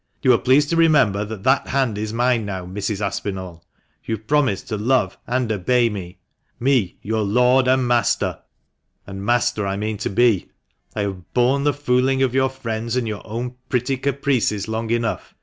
You 0.23 0.31
will 0.31 0.39
please 0.39 0.65
to 0.65 0.75
remember 0.75 1.23
that 1.25 1.43
that 1.43 1.67
hand 1.67 1.95
is 1.95 2.11
mine 2.11 2.43
now, 2.43 2.65
Mrs, 2.65 3.01
Aspinall. 3.05 3.63
You 4.03 4.15
have 4.15 4.25
promised 4.25 4.67
to 4.69 4.75
love 4.75 5.15
and 5.27 5.51
obey 5.51 5.91
me— 5.91 6.17
ME 6.59 6.97
your 7.03 7.21
LORD 7.21 7.65
3go 7.65 7.77
THE 7.77 7.77
MANCHESTER 7.77 8.25
MAN. 8.25 8.35
and 8.35 8.41
MASTER. 8.41 8.41
And 9.05 9.25
MASTER 9.25 9.67
I 9.67 9.77
mean 9.77 9.97
to 9.99 10.09
be. 10.09 10.49
I 10.95 11.01
have 11.01 11.31
borne 11.35 11.65
the 11.65 11.73
fooling 11.75 12.23
of 12.23 12.33
your 12.33 12.49
friends 12.49 12.95
and 12.95 13.07
your 13.07 13.21
own 13.27 13.53
pretty 13.69 13.95
caprices 13.95 14.67
long 14.67 14.89
enough. 14.89 15.35